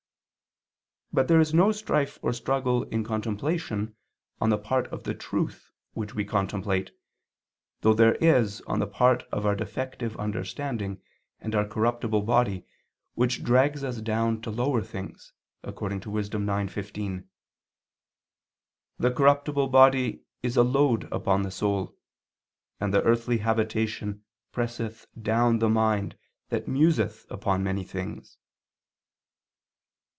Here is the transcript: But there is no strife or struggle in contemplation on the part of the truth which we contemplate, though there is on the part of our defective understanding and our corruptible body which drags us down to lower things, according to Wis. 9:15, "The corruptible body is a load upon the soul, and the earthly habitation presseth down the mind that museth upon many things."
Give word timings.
But 1.13 1.27
there 1.27 1.41
is 1.41 1.53
no 1.53 1.73
strife 1.73 2.17
or 2.21 2.31
struggle 2.31 2.83
in 2.83 3.03
contemplation 3.03 3.97
on 4.39 4.49
the 4.49 4.57
part 4.57 4.87
of 4.93 5.03
the 5.03 5.13
truth 5.13 5.69
which 5.91 6.15
we 6.15 6.23
contemplate, 6.23 6.91
though 7.81 7.93
there 7.93 8.15
is 8.21 8.61
on 8.61 8.79
the 8.79 8.87
part 8.87 9.23
of 9.29 9.45
our 9.45 9.53
defective 9.53 10.15
understanding 10.15 11.01
and 11.41 11.53
our 11.53 11.67
corruptible 11.67 12.21
body 12.21 12.65
which 13.15 13.43
drags 13.43 13.83
us 13.83 13.99
down 13.99 14.39
to 14.43 14.49
lower 14.49 14.81
things, 14.81 15.33
according 15.63 15.99
to 15.99 16.09
Wis. 16.09 16.29
9:15, 16.29 17.25
"The 18.97 19.11
corruptible 19.11 19.67
body 19.67 20.23
is 20.41 20.55
a 20.55 20.63
load 20.63 21.11
upon 21.11 21.41
the 21.41 21.51
soul, 21.51 21.93
and 22.79 22.93
the 22.93 23.03
earthly 23.03 23.39
habitation 23.39 24.23
presseth 24.53 25.07
down 25.21 25.59
the 25.59 25.67
mind 25.67 26.17
that 26.47 26.69
museth 26.69 27.25
upon 27.29 27.63
many 27.65 27.83
things." 27.83 28.37